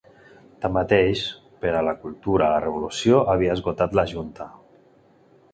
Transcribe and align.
Tanmateix, 0.63 1.21
per 1.65 1.73
a 1.79 1.83
la 1.89 1.93
cultura, 2.05 2.47
la 2.55 2.63
Revolució 2.65 3.23
havia 3.35 3.59
esgotat 3.61 3.95
la 4.01 4.11
Junta. 4.15 4.49